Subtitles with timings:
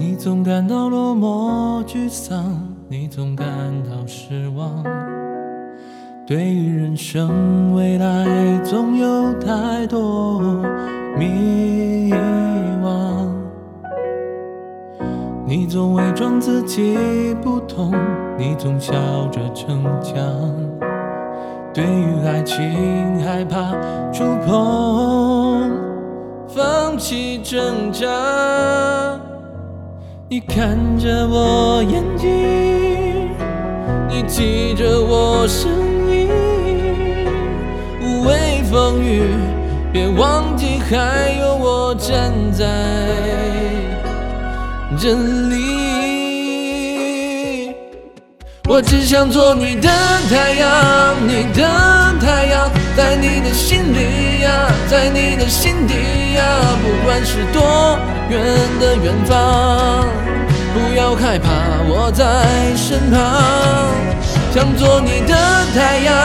[0.00, 3.46] 你总感到落寞沮丧，你总感
[3.82, 4.84] 到失望。
[6.24, 10.40] 对于人生未来，总有太多
[11.18, 12.12] 迷
[12.80, 13.26] 惘。
[15.44, 17.92] 你总伪装自己不懂，
[18.38, 18.92] 你总笑
[19.32, 20.14] 着逞强。
[21.74, 23.72] 对于爱情，害怕
[24.12, 25.72] 触碰，
[26.46, 28.06] 放弃挣扎。
[30.30, 33.30] 你看着我眼睛，
[34.10, 35.70] 你记着我声
[36.14, 36.28] 音。
[38.02, 39.22] 无畏风雨，
[39.90, 42.66] 别忘记还有我站在
[44.98, 45.56] 这里。
[48.68, 49.88] 我只想做你的
[50.28, 51.62] 太阳，你的
[52.20, 56.42] 太阳，在你的心里呀，在你的心底呀，
[56.82, 57.96] 不管是多
[58.28, 58.40] 远
[58.80, 60.04] 的远方，
[60.74, 61.48] 不要害怕，
[61.86, 62.24] 我在
[62.74, 63.20] 身旁。
[64.52, 65.34] 想做你的
[65.76, 66.16] 太阳，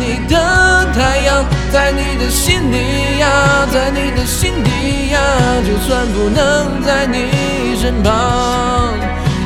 [0.00, 5.20] 你的太阳，在你的心里呀，在你的心底呀，
[5.64, 8.92] 就算不能在你身旁，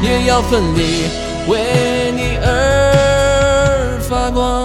[0.03, 1.11] 也要奋力
[1.47, 4.60] 为你而发光。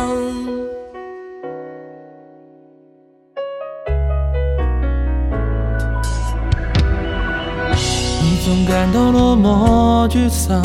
[8.66, 10.62] 感到落寞沮丧，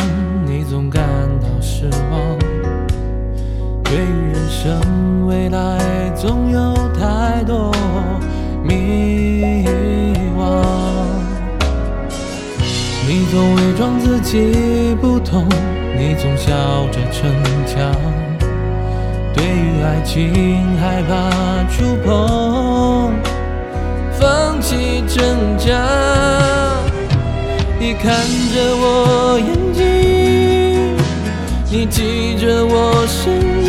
[0.46, 1.02] 你总感
[1.40, 2.38] 到失望。
[3.84, 5.78] 对于人生未来，
[6.14, 7.70] 总有太多
[8.62, 9.64] 迷
[10.38, 10.40] 惘。
[13.06, 15.46] 你总伪装自己不痛，
[15.98, 16.52] 你总笑
[16.90, 17.30] 着逞
[17.66, 17.92] 强。
[19.34, 21.30] 对于爱情，害怕
[21.68, 23.12] 触碰，
[24.12, 25.49] 放弃挣扎。
[28.02, 28.08] 看
[28.54, 29.84] 着我眼睛，
[31.70, 33.30] 你记着我声
[33.62, 33.68] 音。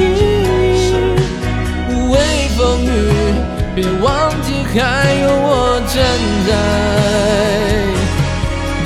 [1.89, 2.15] 无畏
[2.55, 2.87] 风雨，
[3.75, 4.79] 别忘记还
[5.21, 5.93] 有我站
[6.47, 6.49] 在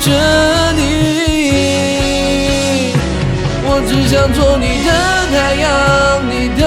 [0.00, 0.06] 这
[0.72, 0.80] 里。
[3.68, 4.90] 我只想做你的
[5.30, 5.64] 太阳，
[6.28, 6.62] 你的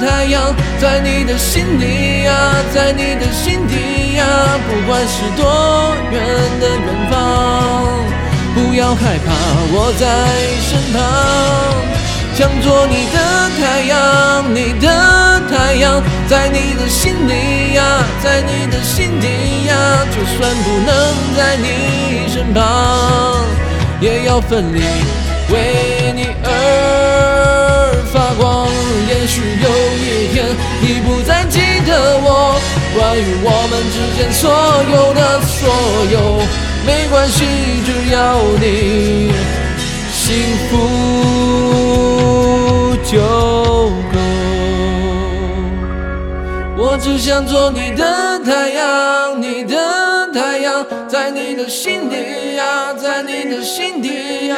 [0.00, 0.34] 太阳，
[0.80, 2.32] 在你的心里呀，
[2.72, 4.24] 在你的心底呀，
[4.66, 5.44] 不管是多
[6.10, 6.16] 远
[6.58, 7.53] 的远方，
[8.54, 9.32] 不要害怕，
[9.72, 10.06] 我在
[10.62, 11.02] 身旁。
[12.34, 13.18] 想做你的
[13.58, 13.94] 太阳，
[14.54, 14.86] 你的
[15.48, 17.82] 太阳，在你的心里呀，
[18.22, 19.26] 在你的心底
[19.68, 19.74] 呀，
[20.10, 20.90] 就算不能
[21.36, 22.62] 在你身旁，
[24.00, 24.80] 也要奋力
[25.50, 26.48] 为你而
[28.12, 28.66] 发光。
[29.06, 30.46] 也许有一天
[30.80, 32.58] 你不再记得我，
[32.96, 34.50] 关于我们之间所
[34.90, 35.70] 有的所
[36.10, 36.42] 有，
[36.84, 37.44] 没关系，
[37.86, 38.18] 只要
[46.76, 48.04] 我只想做你的
[48.44, 49.76] 太阳，你的
[50.32, 54.56] 太阳，在你的心底呀，在你的心底呀。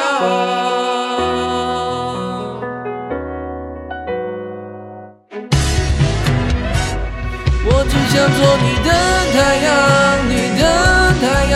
[7.69, 8.89] 我只想做你的
[9.33, 9.77] 太阳，
[10.27, 10.63] 你的
[11.21, 11.55] 太阳，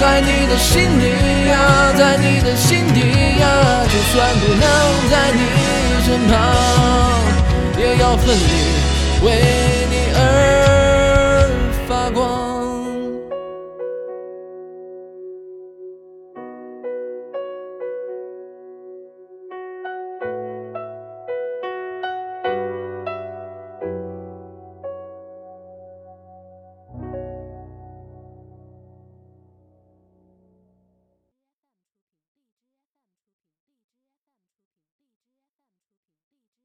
[0.00, 2.98] 在你的心里呀，在你的心底
[3.38, 3.46] 呀，
[3.86, 4.66] 就算不能
[5.08, 5.40] 在你
[6.04, 6.34] 身旁，
[7.78, 8.40] 也要奋力
[9.22, 9.79] 为
[10.30, 10.59] 你而